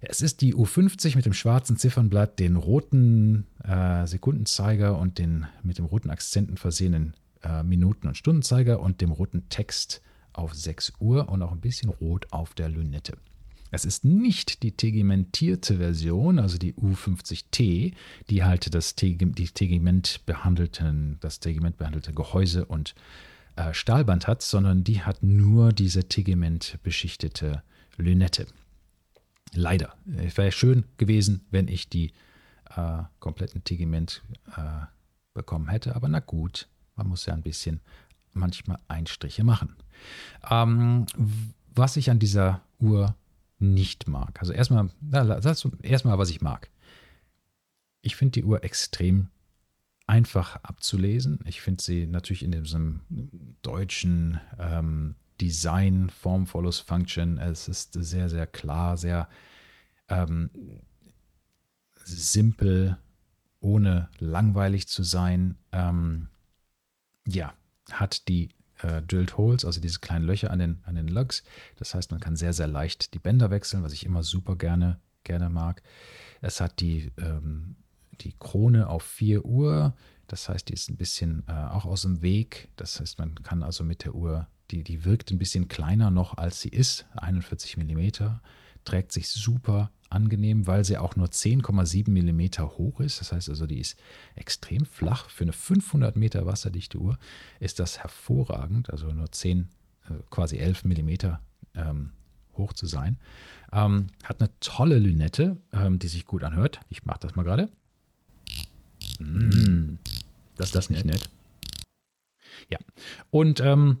Es 0.00 0.20
ist 0.20 0.40
die 0.40 0.54
U50 0.54 1.14
mit 1.14 1.26
dem 1.26 1.32
schwarzen 1.32 1.76
Ziffernblatt, 1.76 2.40
den 2.40 2.56
roten 2.56 3.46
äh, 3.62 4.04
Sekundenzeiger 4.06 4.98
und 4.98 5.18
den 5.18 5.46
mit 5.62 5.78
dem 5.78 5.84
roten 5.84 6.10
Akzenten 6.10 6.56
versehenen 6.56 7.14
äh, 7.44 7.62
Minuten- 7.62 8.08
und 8.08 8.16
Stundenzeiger 8.16 8.80
und 8.80 9.00
dem 9.00 9.12
roten 9.12 9.48
Text 9.48 10.02
auf 10.32 10.54
6 10.54 10.94
Uhr 10.98 11.28
und 11.28 11.42
auch 11.42 11.52
ein 11.52 11.60
bisschen 11.60 11.90
rot 11.90 12.26
auf 12.32 12.54
der 12.54 12.68
Lünette. 12.68 13.16
Es 13.70 13.84
ist 13.84 14.04
nicht 14.04 14.62
die 14.62 14.72
tegimentierte 14.72 15.78
Version, 15.78 16.38
also 16.38 16.58
die 16.58 16.74
U50T, 16.74 17.94
die 18.28 18.44
halt 18.44 18.74
das, 18.74 18.96
Teg 18.96 19.34
die 19.34 19.48
Tegiment 19.48 20.26
behandelten, 20.26 21.16
das 21.20 21.40
Tegiment 21.40 21.78
behandelte 21.78 22.12
Gehäuse 22.12 22.66
und 22.66 22.90
äh, 22.90 23.31
Stahlband 23.72 24.26
hat, 24.26 24.42
sondern 24.42 24.84
die 24.84 25.02
hat 25.02 25.22
nur 25.22 25.72
diese 25.72 26.08
Tegiment-beschichtete 26.08 27.62
Lünette. 27.96 28.46
Leider. 29.54 29.94
Es 30.16 30.36
wäre 30.36 30.52
schön 30.52 30.84
gewesen, 30.96 31.44
wenn 31.50 31.68
ich 31.68 31.88
die 31.88 32.12
äh, 32.76 33.02
kompletten 33.18 33.64
Tegiment 33.64 34.22
äh, 34.56 34.86
bekommen 35.34 35.68
hätte, 35.68 35.94
aber 35.94 36.08
na 36.08 36.20
gut, 36.20 36.68
man 36.96 37.08
muss 37.08 37.26
ja 37.26 37.34
ein 37.34 37.42
bisschen 37.42 37.80
manchmal 38.32 38.78
Einstriche 38.88 39.44
machen. 39.44 39.76
Ähm, 40.48 41.06
was 41.74 41.96
ich 41.96 42.10
an 42.10 42.18
dieser 42.18 42.62
Uhr 42.78 43.14
nicht 43.58 44.08
mag, 44.08 44.40
also 44.40 44.52
erstmal, 44.52 44.90
erstmal, 45.82 46.18
was 46.18 46.30
ich 46.30 46.40
mag. 46.40 46.70
Ich 48.00 48.16
finde 48.16 48.32
die 48.32 48.44
Uhr 48.44 48.64
extrem 48.64 49.28
einfach 50.06 50.56
abzulesen. 50.56 51.40
Ich 51.46 51.60
finde 51.60 51.82
sie 51.82 52.06
natürlich 52.06 52.42
in 52.42 52.52
diesem 52.52 53.00
deutschen 53.62 54.40
ähm, 54.58 55.14
Design, 55.40 56.10
Form 56.10 56.46
follows 56.46 56.80
Function. 56.80 57.38
Es 57.38 57.68
ist 57.68 57.94
sehr, 57.94 58.28
sehr 58.28 58.46
klar, 58.46 58.96
sehr 58.96 59.28
ähm, 60.08 60.50
simpel, 62.04 62.98
ohne 63.60 64.08
langweilig 64.18 64.88
zu 64.88 65.02
sein. 65.02 65.56
Ähm, 65.72 66.28
ja, 67.26 67.54
hat 67.90 68.28
die 68.28 68.50
äh, 68.82 69.02
Drilled 69.02 69.36
Holes, 69.36 69.64
also 69.64 69.80
diese 69.80 70.00
kleinen 70.00 70.24
Löcher 70.24 70.50
an 70.50 70.58
den, 70.58 70.80
an 70.84 70.94
den 70.94 71.08
Lugs. 71.08 71.42
Das 71.76 71.94
heißt, 71.94 72.10
man 72.10 72.20
kann 72.20 72.36
sehr, 72.36 72.52
sehr 72.52 72.66
leicht 72.66 73.14
die 73.14 73.18
Bänder 73.18 73.50
wechseln, 73.50 73.82
was 73.82 73.92
ich 73.92 74.04
immer 74.04 74.22
super 74.22 74.56
gerne, 74.56 75.00
gerne 75.24 75.48
mag. 75.48 75.82
Es 76.40 76.60
hat 76.60 76.80
die 76.80 77.12
ähm, 77.18 77.76
die 78.24 78.34
Krone 78.38 78.88
auf 78.88 79.02
4 79.02 79.44
Uhr. 79.44 79.94
Das 80.26 80.48
heißt, 80.48 80.68
die 80.68 80.72
ist 80.72 80.88
ein 80.90 80.96
bisschen 80.96 81.44
äh, 81.48 81.52
auch 81.52 81.84
aus 81.84 82.02
dem 82.02 82.22
Weg. 82.22 82.68
Das 82.76 83.00
heißt, 83.00 83.18
man 83.18 83.34
kann 83.42 83.62
also 83.62 83.84
mit 83.84 84.04
der 84.04 84.14
Uhr, 84.14 84.48
die, 84.70 84.82
die 84.82 85.04
wirkt 85.04 85.30
ein 85.30 85.38
bisschen 85.38 85.68
kleiner 85.68 86.10
noch, 86.10 86.38
als 86.38 86.60
sie 86.60 86.70
ist. 86.70 87.06
41 87.16 87.76
mm. 87.76 88.08
Trägt 88.84 89.12
sich 89.12 89.28
super 89.28 89.90
angenehm, 90.08 90.66
weil 90.66 90.84
sie 90.84 90.98
auch 90.98 91.16
nur 91.16 91.28
10,7 91.28 92.10
mm 92.10 92.62
hoch 92.78 93.00
ist. 93.00 93.20
Das 93.20 93.32
heißt 93.32 93.48
also, 93.48 93.66
die 93.66 93.78
ist 93.78 93.96
extrem 94.34 94.84
flach. 94.84 95.28
Für 95.28 95.44
eine 95.44 95.52
500 95.52 96.16
Meter 96.16 96.46
wasserdichte 96.46 96.98
Uhr 96.98 97.18
ist 97.60 97.78
das 97.78 97.98
hervorragend. 97.98 98.90
Also 98.90 99.08
nur 99.12 99.30
10, 99.30 99.68
äh, 100.08 100.14
quasi 100.30 100.58
11 100.58 100.84
mm 100.84 101.10
ähm, 101.74 102.12
hoch 102.56 102.72
zu 102.72 102.86
sein. 102.86 103.18
Ähm, 103.72 104.08
hat 104.24 104.40
eine 104.40 104.50
tolle 104.60 104.98
Lünette, 104.98 105.56
ähm, 105.72 105.98
die 105.98 106.08
sich 106.08 106.26
gut 106.26 106.44
anhört. 106.44 106.80
Ich 106.88 107.04
mache 107.04 107.20
das 107.20 107.34
mal 107.34 107.42
gerade. 107.42 107.70
Mm, 109.18 109.98
das 110.56 110.68
ist 110.68 110.74
das 110.74 110.90
nicht 110.90 111.04
nett. 111.04 111.28
Ja. 112.70 112.78
Und 113.30 113.60
ähm, 113.60 113.98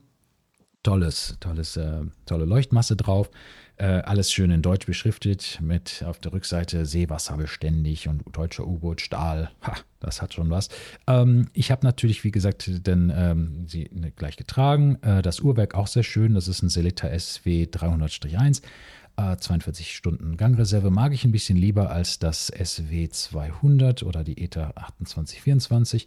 tolles, 0.82 1.36
tolles, 1.40 1.76
äh, 1.76 2.02
tolle 2.26 2.44
Leuchtmasse 2.44 2.96
drauf. 2.96 3.30
Äh, 3.76 4.02
alles 4.02 4.30
schön 4.30 4.50
in 4.50 4.62
Deutsch 4.62 4.86
beschriftet 4.86 5.58
mit 5.60 6.04
auf 6.06 6.18
der 6.18 6.32
Rückseite 6.32 6.84
Seewasser 6.84 7.36
beständig 7.36 8.06
und 8.06 8.22
deutscher 8.30 8.66
U-Boot, 8.66 9.00
Stahl. 9.00 9.50
Ha, 9.62 9.74
das 9.98 10.20
hat 10.20 10.34
schon 10.34 10.50
was. 10.50 10.68
Ähm, 11.06 11.48
ich 11.52 11.70
habe 11.70 11.84
natürlich, 11.84 12.22
wie 12.22 12.30
gesagt, 12.30 12.70
dann 12.86 13.12
ähm, 13.14 13.66
sie 13.66 13.88
ne, 13.92 14.12
gleich 14.12 14.36
getragen. 14.36 14.98
Äh, 15.02 15.22
das 15.22 15.40
Uhrwerk 15.40 15.74
auch 15.74 15.86
sehr 15.86 16.02
schön. 16.02 16.34
Das 16.34 16.48
ist 16.48 16.62
ein 16.62 16.68
Selita 16.68 17.08
SW 17.18 17.64
300-1. 17.64 18.62
42 19.16 19.86
äh, 19.86 19.90
Stunden 19.90 20.36
Gangreserve 20.36 20.90
mag 20.90 21.12
ich 21.12 21.24
ein 21.24 21.32
bisschen 21.32 21.56
lieber 21.56 21.90
als 21.90 22.18
das 22.18 22.46
SW 22.48 23.08
200 23.08 24.02
oder 24.02 24.24
die 24.24 24.42
ETA 24.42 24.70
2824, 24.70 26.06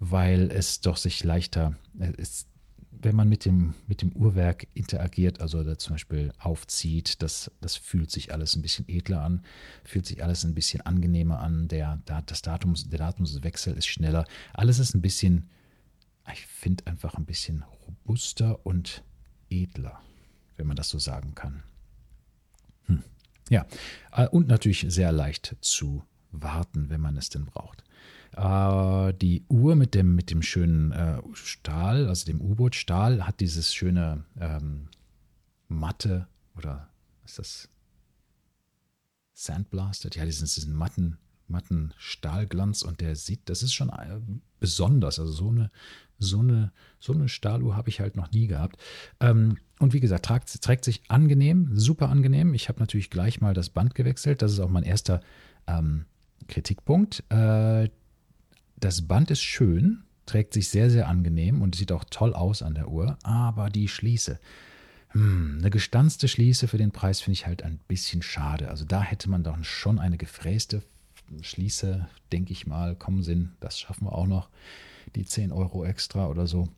weil 0.00 0.50
es 0.50 0.80
doch 0.80 0.96
sich 0.96 1.24
leichter 1.24 1.76
ist, 2.16 2.48
wenn 2.90 3.16
man 3.16 3.28
mit 3.28 3.44
dem, 3.44 3.74
mit 3.86 4.02
dem 4.02 4.12
Uhrwerk 4.12 4.68
interagiert, 4.74 5.40
also 5.40 5.64
da 5.64 5.76
zum 5.76 5.94
Beispiel 5.94 6.32
aufzieht, 6.38 7.22
das, 7.22 7.50
das 7.60 7.76
fühlt 7.76 8.10
sich 8.10 8.32
alles 8.32 8.54
ein 8.54 8.62
bisschen 8.62 8.88
edler 8.88 9.22
an, 9.22 9.42
fühlt 9.84 10.06
sich 10.06 10.22
alles 10.22 10.44
ein 10.44 10.54
bisschen 10.54 10.82
angenehmer 10.82 11.40
an, 11.40 11.68
der, 11.68 12.00
das 12.26 12.42
Datum, 12.42 12.74
der 12.74 12.98
Datumswechsel 12.98 13.76
ist 13.76 13.86
schneller, 13.86 14.24
alles 14.52 14.78
ist 14.78 14.94
ein 14.94 15.02
bisschen, 15.02 15.48
ich 16.32 16.46
finde 16.46 16.86
einfach 16.86 17.14
ein 17.14 17.24
bisschen 17.24 17.64
robuster 17.86 18.64
und 18.64 19.02
edler, 19.50 20.00
wenn 20.56 20.66
man 20.66 20.76
das 20.76 20.88
so 20.88 20.98
sagen 20.98 21.34
kann. 21.34 21.64
Hm. 22.86 23.02
Ja, 23.48 23.66
äh, 24.12 24.28
und 24.28 24.48
natürlich 24.48 24.86
sehr 24.88 25.12
leicht 25.12 25.56
zu 25.60 26.04
warten, 26.30 26.88
wenn 26.90 27.00
man 27.00 27.16
es 27.16 27.28
denn 27.28 27.44
braucht. 27.44 27.84
Äh, 28.36 29.14
die 29.14 29.44
Uhr 29.48 29.76
mit 29.76 29.94
dem, 29.94 30.14
mit 30.14 30.30
dem 30.30 30.42
schönen 30.42 30.92
äh, 30.92 31.20
Stahl, 31.34 32.08
also 32.08 32.24
dem 32.24 32.40
U-Boot-Stahl, 32.40 33.26
hat 33.26 33.40
dieses 33.40 33.74
schöne 33.74 34.24
ähm, 34.40 34.88
matte 35.68 36.26
oder 36.56 36.88
ist 37.24 37.38
das 37.38 37.68
Sandblasted? 39.34 40.16
Ja, 40.16 40.24
diesen, 40.24 40.46
diesen 40.46 40.74
matten 40.74 41.18
matten 41.52 41.94
Stahlglanz 41.98 42.82
und 42.82 43.00
der 43.00 43.14
sieht, 43.14 43.48
das 43.48 43.62
ist 43.62 43.74
schon 43.74 43.90
äh, 43.90 44.18
besonders. 44.58 45.20
Also 45.20 45.32
so 45.32 45.48
eine, 45.50 45.70
so 46.18 46.40
eine, 46.40 46.72
so 46.98 47.12
eine 47.12 47.28
Stahluhr 47.28 47.76
habe 47.76 47.88
ich 47.88 48.00
halt 48.00 48.16
noch 48.16 48.32
nie 48.32 48.46
gehabt. 48.46 48.76
Ähm, 49.20 49.58
und 49.78 49.92
wie 49.92 50.00
gesagt, 50.00 50.24
tragt, 50.24 50.62
trägt 50.62 50.84
sich 50.84 51.02
angenehm, 51.08 51.70
super 51.74 52.08
angenehm. 52.08 52.54
Ich 52.54 52.68
habe 52.68 52.80
natürlich 52.80 53.10
gleich 53.10 53.40
mal 53.40 53.54
das 53.54 53.70
Band 53.70 53.94
gewechselt. 53.94 54.42
Das 54.42 54.52
ist 54.52 54.60
auch 54.60 54.70
mein 54.70 54.84
erster 54.84 55.20
ähm, 55.66 56.06
Kritikpunkt. 56.48 57.24
Äh, 57.30 57.88
das 58.76 59.02
Band 59.06 59.30
ist 59.30 59.42
schön, 59.42 60.04
trägt 60.26 60.54
sich 60.54 60.68
sehr, 60.68 60.90
sehr 60.90 61.08
angenehm 61.08 61.62
und 61.62 61.74
sieht 61.74 61.92
auch 61.92 62.04
toll 62.10 62.34
aus 62.34 62.62
an 62.62 62.74
der 62.74 62.88
Uhr, 62.88 63.16
aber 63.22 63.70
die 63.70 63.88
Schließe. 63.88 64.40
Hm, 65.12 65.58
eine 65.58 65.70
gestanzte 65.70 66.26
Schließe 66.26 66.68
für 66.68 66.78
den 66.78 66.90
Preis 66.90 67.20
finde 67.20 67.34
ich 67.34 67.46
halt 67.46 67.62
ein 67.62 67.78
bisschen 67.86 68.22
schade. 68.22 68.68
Also 68.68 68.84
da 68.84 69.02
hätte 69.02 69.28
man 69.28 69.44
doch 69.44 69.62
schon 69.62 69.98
eine 69.98 70.16
gefräste 70.16 70.82
Schließe, 71.42 72.08
denke 72.32 72.52
ich 72.52 72.66
mal, 72.66 72.96
kommen 72.96 73.22
Sinn. 73.22 73.52
Das 73.60 73.78
schaffen 73.78 74.06
wir 74.06 74.12
auch 74.12 74.26
noch. 74.26 74.50
Die 75.14 75.24
10 75.24 75.52
Euro 75.52 75.84
extra 75.84 76.28
oder 76.28 76.46
so. 76.46 76.68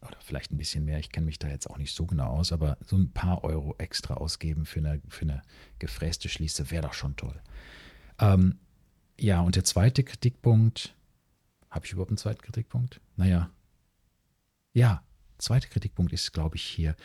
Oder 0.00 0.16
vielleicht 0.20 0.52
ein 0.52 0.58
bisschen 0.58 0.84
mehr. 0.84 0.98
Ich 0.98 1.10
kenne 1.10 1.26
mich 1.26 1.38
da 1.38 1.48
jetzt 1.48 1.68
auch 1.68 1.78
nicht 1.78 1.94
so 1.94 2.06
genau 2.06 2.36
aus, 2.36 2.52
aber 2.52 2.78
so 2.84 2.96
ein 2.96 3.12
paar 3.12 3.44
Euro 3.44 3.74
extra 3.78 4.14
ausgeben 4.14 4.66
für 4.66 4.80
eine, 4.80 5.00
für 5.08 5.22
eine 5.22 5.42
gefräste 5.78 6.28
Schließe 6.28 6.70
wäre 6.70 6.82
doch 6.82 6.94
schon 6.94 7.16
toll. 7.16 7.40
Ähm, 8.18 8.58
ja, 9.18 9.40
und 9.40 9.56
der 9.56 9.64
zweite 9.64 10.02
Kritikpunkt, 10.04 10.94
habe 11.70 11.86
ich 11.86 11.92
überhaupt 11.92 12.10
einen 12.10 12.18
zweiten 12.18 12.42
Kritikpunkt? 12.42 13.00
Naja, 13.16 13.50
ja, 14.72 15.02
zweiter 15.38 15.68
Kritikpunkt 15.68 16.12
ist, 16.12 16.32
glaube 16.32 16.56
ich, 16.56 16.64
hier 16.64 16.96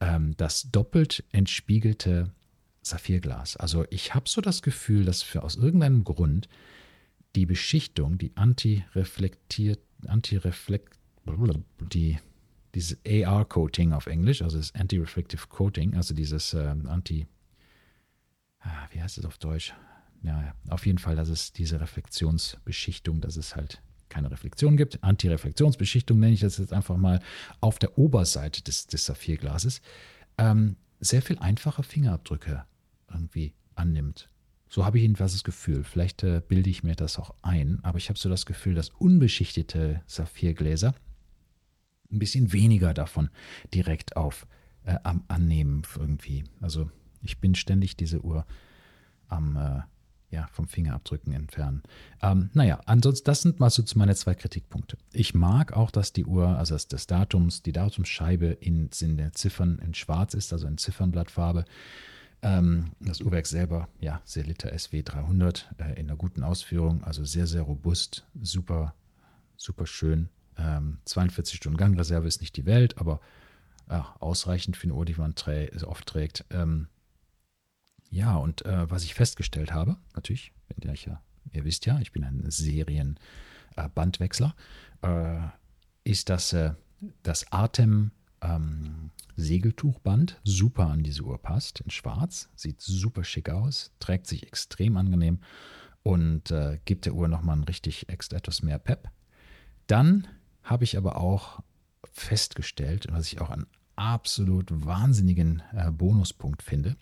ähm, 0.00 0.36
das 0.36 0.70
doppelt 0.70 1.24
entspiegelte 1.32 2.32
Saphirglas. 2.82 3.56
Also 3.56 3.84
ich 3.90 4.14
habe 4.14 4.28
so 4.28 4.40
das 4.40 4.62
Gefühl, 4.62 5.04
dass 5.04 5.22
für 5.22 5.42
aus 5.42 5.56
irgendeinem 5.56 6.04
Grund 6.04 6.48
die 7.36 7.46
Beschichtung, 7.46 8.18
die 8.18 8.36
anti-reflektiert, 8.36 9.80
anti-reflekt, 10.06 10.98
die, 11.92 12.18
dieses 12.74 12.98
AR-Coating 13.06 13.92
auf 13.92 14.06
Englisch, 14.06 14.42
also 14.42 14.56
das 14.56 14.74
Anti-Reflective 14.74 15.46
Coating, 15.48 15.94
also 15.94 16.14
dieses 16.14 16.54
äh, 16.54 16.74
Anti, 16.86 17.26
ah, 18.60 18.88
wie 18.92 19.02
heißt 19.02 19.18
es 19.18 19.24
auf 19.24 19.38
Deutsch? 19.38 19.74
ja, 20.22 20.54
auf 20.68 20.86
jeden 20.86 20.98
Fall, 20.98 21.16
dass 21.16 21.28
es 21.28 21.52
diese 21.52 21.80
Reflexionsbeschichtung, 21.80 23.20
dass 23.20 23.36
es 23.36 23.56
halt 23.56 23.82
keine 24.08 24.30
Reflexion 24.30 24.76
gibt. 24.76 25.02
Antireflexionsbeschichtung 25.04 26.18
nenne 26.18 26.32
ich 26.32 26.40
das 26.40 26.58
jetzt 26.58 26.72
einfach 26.72 26.96
mal 26.96 27.20
auf 27.60 27.78
der 27.78 27.98
Oberseite 27.98 28.62
des, 28.62 28.86
des 28.86 29.04
Saphirglases. 29.04 29.80
Ähm, 30.38 30.76
sehr 31.00 31.22
viel 31.22 31.38
einfache 31.38 31.82
Fingerabdrücke 31.82 32.64
irgendwie 33.10 33.54
annimmt. 33.74 34.28
So 34.68 34.84
habe 34.84 34.98
ich 34.98 35.02
jedenfalls 35.02 35.32
das 35.32 35.44
Gefühl. 35.44 35.82
Vielleicht 35.82 36.22
äh, 36.22 36.42
bilde 36.46 36.68
ich 36.68 36.82
mir 36.82 36.94
das 36.94 37.18
auch 37.18 37.34
ein, 37.42 37.78
aber 37.82 37.98
ich 37.98 38.08
habe 38.10 38.18
so 38.18 38.28
das 38.28 38.44
Gefühl, 38.44 38.74
dass 38.74 38.90
unbeschichtete 38.90 40.02
Saphirgläser 40.06 40.94
ein 42.10 42.18
bisschen 42.18 42.52
weniger 42.52 42.92
davon 42.94 43.30
direkt 43.72 44.16
auf 44.16 44.46
äh, 44.84 44.96
am 45.04 45.24
Annehmen 45.28 45.82
irgendwie. 45.96 46.44
Also 46.60 46.90
ich 47.22 47.38
bin 47.38 47.54
ständig 47.54 47.96
diese 47.96 48.22
Uhr 48.22 48.46
am 49.28 49.56
äh, 49.56 49.80
ja, 50.30 50.46
vom 50.52 50.68
Fingerabdrücken 50.68 51.32
entfernen. 51.32 51.82
Ähm, 52.22 52.50
naja, 52.52 52.80
ansonsten, 52.84 53.24
das 53.24 53.42
sind 53.42 53.60
mal 53.60 53.70
so 53.70 53.82
meine 53.94 54.14
zwei 54.14 54.34
Kritikpunkte. 54.34 54.98
Ich 55.12 55.34
mag 55.34 55.72
auch, 55.72 55.90
dass 55.90 56.12
die 56.12 56.26
Uhr, 56.26 56.48
also 56.48 56.74
dass 56.74 56.88
das 56.88 57.06
Datums, 57.06 57.62
die 57.62 57.72
Datumsscheibe 57.72 58.46
in, 58.46 58.90
in 59.00 59.16
den 59.16 59.32
Ziffern 59.32 59.78
in 59.78 59.94
schwarz 59.94 60.34
ist, 60.34 60.52
also 60.52 60.66
in 60.66 60.76
Ziffernblattfarbe. 60.76 61.64
Ähm, 62.42 62.92
das 63.00 63.20
Uhrwerk 63.20 63.46
selber, 63.46 63.88
ja, 64.00 64.20
Selita 64.24 64.76
SW 64.76 65.02
300 65.02 65.74
äh, 65.78 65.98
in 65.98 66.08
einer 66.08 66.16
guten 66.16 66.44
Ausführung, 66.44 67.02
also 67.04 67.24
sehr, 67.24 67.46
sehr 67.46 67.62
robust, 67.62 68.26
super, 68.40 68.94
super 69.56 69.86
schön. 69.86 70.28
Ähm, 70.56 70.98
42 71.06 71.56
Stunden 71.56 71.78
Gangreserve 71.78 72.28
ist 72.28 72.40
nicht 72.40 72.56
die 72.56 72.66
Welt, 72.66 72.98
aber 72.98 73.20
äh, 73.88 74.00
ausreichend 74.20 74.76
für 74.76 74.84
eine 74.84 74.94
Uhr, 74.94 75.04
die 75.04 75.14
man 75.14 75.34
trä 75.34 75.70
oft 75.84 76.06
trägt. 76.06 76.44
Ähm, 76.50 76.88
ja, 78.10 78.36
und 78.36 78.64
äh, 78.64 78.90
was 78.90 79.04
ich 79.04 79.14
festgestellt 79.14 79.72
habe, 79.72 79.96
natürlich, 80.14 80.52
ich 80.92 81.04
ja, 81.04 81.20
ihr 81.52 81.64
wisst 81.64 81.86
ja, 81.86 82.00
ich 82.00 82.12
bin 82.12 82.24
ein 82.24 82.44
Serienbandwechsler, 82.48 84.54
äh, 85.02 85.40
ist, 86.04 86.28
dass 86.28 86.52
äh, 86.52 86.72
das 87.22 87.50
Atem 87.52 88.10
ähm, 88.40 89.10
Segeltuchband 89.36 90.40
super 90.44 90.88
an 90.88 91.02
diese 91.02 91.22
Uhr 91.22 91.40
passt, 91.40 91.80
in 91.80 91.90
schwarz, 91.90 92.48
sieht 92.54 92.80
super 92.80 93.24
schick 93.24 93.50
aus, 93.50 93.92
trägt 93.98 94.26
sich 94.26 94.46
extrem 94.46 94.96
angenehm 94.96 95.40
und 96.02 96.50
äh, 96.50 96.78
gibt 96.84 97.06
der 97.06 97.14
Uhr 97.14 97.28
nochmal 97.28 97.56
ein 97.56 97.64
richtig 97.64 98.08
extra 98.08 98.38
etwas 98.38 98.62
mehr 98.62 98.78
Pep. 98.78 99.10
Dann 99.86 100.28
habe 100.62 100.84
ich 100.84 100.96
aber 100.96 101.16
auch 101.16 101.60
festgestellt, 102.04 103.06
was 103.10 103.26
ich 103.26 103.40
auch 103.40 103.50
einen 103.50 103.66
absolut 103.96 104.86
wahnsinnigen 104.86 105.62
äh, 105.72 105.90
Bonuspunkt 105.90 106.62
finde, 106.62 106.96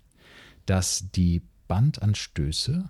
dass 0.67 1.11
die 1.11 1.43
Bandanstöße 1.69 2.89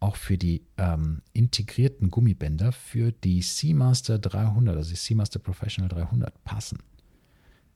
auch 0.00 0.16
für 0.16 0.36
die 0.36 0.66
ähm, 0.76 1.22
integrierten 1.32 2.10
Gummibänder 2.10 2.72
für 2.72 3.12
die 3.12 3.42
Seamaster 3.42 4.18
300, 4.18 4.76
also 4.76 4.90
die 4.90 4.96
Seamaster 4.96 5.38
Professional 5.38 5.88
300 5.88 6.44
passen. 6.44 6.78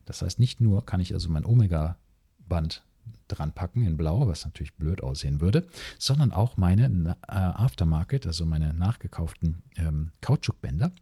Das 0.05 0.23
heißt, 0.23 0.39
nicht 0.39 0.61
nur 0.61 0.85
kann 0.85 1.01
ich 1.01 1.15
also 1.15 1.29
mein 1.31 1.45
Omega-Band 1.45 2.85
dran 3.29 3.53
packen 3.53 3.87
in 3.87 3.97
blau, 3.97 4.27
was 4.27 4.45
natürlich 4.45 4.75
blöd 4.75 5.03
aussehen 5.03 5.41
würde, 5.41 5.67
sondern 5.99 6.33
auch 6.33 6.57
meine 6.57 7.17
äh, 7.29 7.33
Aftermarket, 7.33 8.27
also 8.27 8.45
meine 8.45 8.75
nachgekauften 8.75 9.63
ähm, 9.77 10.13
Kautschukbänder, 10.21 10.93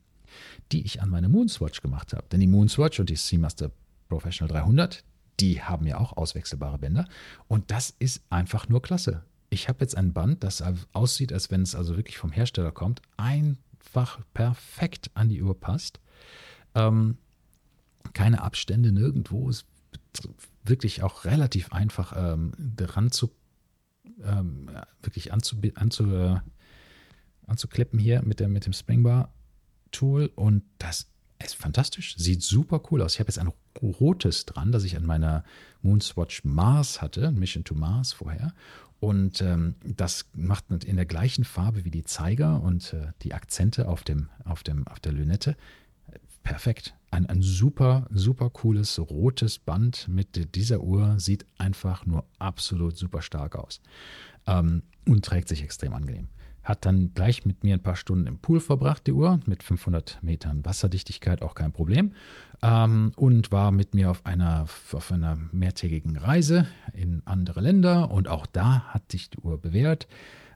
die 0.73 0.85
ich 0.85 1.03
an 1.03 1.09
meine 1.09 1.29
Moonswatch 1.29 1.81
gemacht 1.81 2.13
habe. 2.13 2.27
Denn 2.31 2.41
die 2.41 2.47
Moonswatch 2.47 3.01
und 3.01 3.11
die 3.11 3.17
Seamaster 3.17 3.71
Professional 4.09 4.53
300, 4.53 5.05
die 5.41 5.63
haben 5.63 5.87
ja 5.87 5.99
auch 5.99 6.17
auswechselbare 6.17 6.79
Bänder. 6.79 7.07
Und 7.47 7.71
das 7.71 7.95
ist 7.99 8.23
einfach 8.31 8.69
nur 8.69 8.83
klasse. 8.83 9.25
Ich 9.51 9.69
habe 9.69 9.81
jetzt 9.81 9.97
ein 9.97 10.13
Band, 10.13 10.45
das 10.45 10.63
aussieht, 10.93 11.33
als 11.33 11.51
wenn 11.51 11.63
es 11.63 11.75
also 11.75 11.97
wirklich 11.97 12.19
vom 12.19 12.33
Hersteller 12.33 12.73
kommt, 12.73 13.01
einfach 13.17 14.21
perfekt 14.35 15.11
an 15.15 15.29
die 15.29 15.43
Uhr 15.43 15.59
passt. 15.59 16.01
Ähm, 16.75 17.17
keine 18.13 18.43
Abstände 18.43 18.93
nirgendwo. 18.93 19.49
Ist 19.49 19.67
wirklich 20.65 21.03
auch 21.03 21.25
relativ 21.25 21.73
einfach 21.73 22.13
ähm, 22.17 22.53
dran 22.59 23.11
zu 23.11 23.31
ähm, 24.25 24.71
wirklich 25.03 25.33
anzu, 25.33 25.57
anzu, 25.75 26.15
äh, 26.15 26.37
anzuklippen 27.47 27.99
hier 27.99 28.23
mit, 28.23 28.41
der, 28.41 28.49
mit 28.49 28.67
dem 28.67 28.73
Springbar-Tool. 28.73 30.31
Und 30.35 30.65
das 30.79 31.07
ist 31.43 31.55
fantastisch, 31.55 32.17
sieht 32.17 32.43
super 32.43 32.83
cool 32.91 33.03
aus. 33.03 33.15
Ich 33.15 33.21
habe 33.21 33.29
jetzt 33.29 33.39
ein 33.39 33.53
rotes 33.83 34.47
dran, 34.47 34.73
das 34.73 34.85
ich 34.85 34.97
an 34.97 35.07
meiner 35.07 35.45
Moonswatch 35.83 36.45
Mars 36.45 37.03
hatte, 37.03 37.31
Mission 37.31 37.65
to 37.65 37.75
Mars 37.75 38.13
vorher. 38.13 38.53
Und 39.01 39.41
ähm, 39.43 39.77
das 39.85 40.27
macht 40.35 40.65
in 40.85 40.97
der 40.97 41.07
gleichen 41.07 41.45
Farbe 41.45 41.85
wie 41.85 41.91
die 41.91 42.05
Zeiger 42.05 42.61
und 42.61 42.93
äh, 42.93 43.13
die 43.23 43.33
Akzente 43.33 43.89
auf, 43.89 44.03
dem, 44.03 44.29
auf, 44.45 44.63
dem, 44.63 44.87
auf 44.89 44.99
der 44.99 45.13
Lünette. 45.13 45.57
Perfekt. 46.43 46.95
Ein, 47.11 47.27
ein 47.27 47.43
super, 47.43 48.07
super 48.11 48.51
cooles 48.51 48.99
rotes 48.99 49.59
Band 49.59 50.09
mit 50.09 50.55
dieser 50.57 50.81
Uhr 50.81 51.21
sieht 51.21 51.47
einfach 51.59 52.07
nur 52.07 52.25
absolut 52.39 52.97
super 52.97 53.23
stark 53.23 53.57
aus 53.57 53.81
ähm, 54.47 54.83
und 55.07 55.25
trägt 55.25 55.49
sich 55.49 55.63
extrem 55.63 55.95
angenehm 55.95 56.29
hat 56.69 56.85
dann 56.85 57.15
gleich 57.15 57.47
mit 57.47 57.65
mir 57.65 57.75
ein 57.75 57.83
paar 57.83 57.97
Stunden 57.97 58.27
im 58.27 58.39
Pool 58.39 58.61
verbracht, 58.61 59.07
die 59.07 59.13
Uhr, 59.13 59.41
mit 59.47 59.63
500 59.63 60.19
Metern 60.23 60.67
Wasserdichtigkeit, 60.67 61.41
auch 61.41 61.55
kein 61.55 61.73
Problem. 61.73 62.13
Ähm, 62.63 63.13
und 63.17 63.51
war 63.51 63.73
mit 63.73 63.95
mir 63.95 64.11
auf 64.11 64.27
einer, 64.27 64.67
auf 64.93 65.11
einer 65.11 65.39
mehrtägigen 65.51 66.19
Reise 66.19 66.67
in 66.93 67.23
andere 67.25 67.63
Länder 67.63 68.11
und 68.11 68.29
auch 68.29 68.45
da 68.45 68.85
hat 68.89 69.11
sich 69.11 69.31
die 69.31 69.39
Uhr 69.39 69.59
bewährt. 69.59 70.09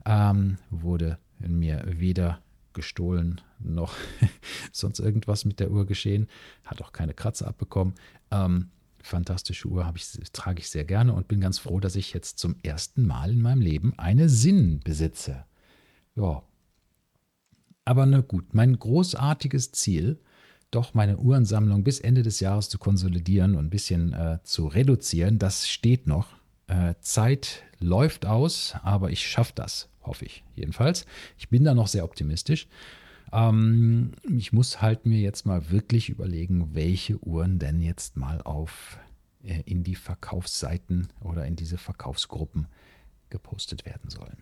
Ähm, 0.04 0.58
wurde 0.68 1.18
in 1.40 1.58
mir 1.58 1.82
weder 1.86 2.40
gestohlen 2.74 3.40
noch 3.58 3.94
sonst 4.72 4.98
irgendwas 4.98 5.46
mit 5.46 5.60
der 5.60 5.70
Uhr 5.70 5.86
geschehen, 5.86 6.28
hat 6.64 6.82
auch 6.82 6.92
keine 6.92 7.14
Kratzer 7.14 7.48
abbekommen. 7.48 7.94
Ähm, 8.30 8.68
fantastische 9.00 9.66
Uhr 9.66 9.90
ich, 9.96 10.12
trage 10.32 10.60
ich 10.60 10.68
sehr 10.68 10.84
gerne 10.84 11.14
und 11.14 11.26
bin 11.26 11.40
ganz 11.40 11.58
froh, 11.58 11.80
dass 11.80 11.96
ich 11.96 12.12
jetzt 12.12 12.38
zum 12.38 12.56
ersten 12.62 13.06
Mal 13.06 13.30
in 13.30 13.40
meinem 13.40 13.62
Leben 13.62 13.94
eine 13.96 14.28
Sinn 14.28 14.80
besitze. 14.84 15.46
Ja. 16.16 16.42
Aber 17.84 18.06
na 18.06 18.20
gut, 18.20 18.54
mein 18.54 18.78
großartiges 18.78 19.72
Ziel, 19.72 20.20
doch 20.70 20.94
meine 20.94 21.18
Uhrensammlung 21.18 21.84
bis 21.84 22.00
Ende 22.00 22.22
des 22.22 22.40
Jahres 22.40 22.68
zu 22.68 22.78
konsolidieren 22.78 23.56
und 23.56 23.66
ein 23.66 23.70
bisschen 23.70 24.12
äh, 24.12 24.38
zu 24.44 24.66
reduzieren, 24.66 25.38
das 25.38 25.68
steht 25.68 26.06
noch. 26.06 26.28
Äh, 26.66 26.94
Zeit 27.00 27.64
läuft 27.80 28.24
aus, 28.24 28.74
aber 28.82 29.10
ich 29.10 29.26
schaffe 29.26 29.52
das, 29.54 29.88
hoffe 30.02 30.24
ich 30.24 30.44
jedenfalls. 30.54 31.04
Ich 31.36 31.48
bin 31.48 31.64
da 31.64 31.74
noch 31.74 31.88
sehr 31.88 32.04
optimistisch. 32.04 32.68
Ähm, 33.32 34.12
ich 34.30 34.52
muss 34.52 34.80
halt 34.80 35.04
mir 35.04 35.20
jetzt 35.20 35.44
mal 35.44 35.70
wirklich 35.70 36.08
überlegen, 36.08 36.74
welche 36.74 37.18
Uhren 37.18 37.58
denn 37.58 37.80
jetzt 37.80 38.16
mal 38.16 38.40
auf 38.42 38.98
äh, 39.42 39.62
in 39.66 39.82
die 39.82 39.96
Verkaufsseiten 39.96 41.08
oder 41.20 41.46
in 41.46 41.56
diese 41.56 41.78
Verkaufsgruppen 41.78 42.68
gepostet 43.28 43.84
werden 43.84 44.08
sollen. 44.08 44.36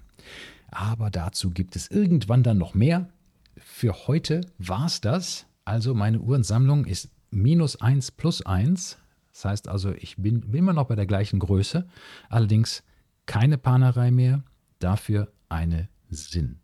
Aber 0.70 1.10
dazu 1.10 1.50
gibt 1.50 1.76
es 1.76 1.88
irgendwann 1.88 2.42
dann 2.42 2.58
noch 2.58 2.74
mehr. 2.74 3.08
Für 3.56 4.06
heute 4.06 4.42
war 4.58 4.86
es 4.86 5.00
das. 5.00 5.46
Also 5.64 5.94
meine 5.94 6.20
Uhrensammlung 6.20 6.84
ist 6.84 7.10
minus 7.30 7.80
1 7.80 8.12
plus 8.12 8.42
1. 8.42 8.98
Das 9.32 9.44
heißt 9.44 9.68
also, 9.68 9.92
ich 9.92 10.16
bin 10.16 10.52
immer 10.52 10.72
noch 10.72 10.86
bei 10.86 10.96
der 10.96 11.06
gleichen 11.06 11.38
Größe. 11.38 11.86
Allerdings 12.28 12.82
keine 13.26 13.58
Panerei 13.58 14.10
mehr, 14.10 14.42
dafür 14.78 15.32
eine 15.48 15.88
Sinn. 16.08 16.58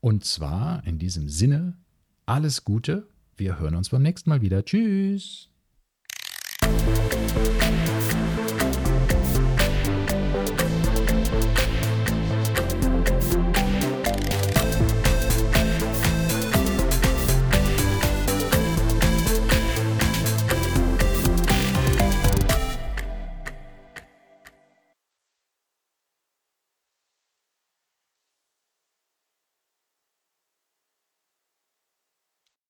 Und 0.00 0.24
zwar 0.24 0.84
in 0.86 0.98
diesem 0.98 1.28
Sinne 1.28 1.76
alles 2.26 2.64
Gute. 2.64 3.08
Wir 3.36 3.58
hören 3.58 3.74
uns 3.74 3.88
beim 3.88 4.02
nächsten 4.02 4.30
Mal 4.30 4.42
wieder. 4.42 4.64
Tschüss. 4.64 5.48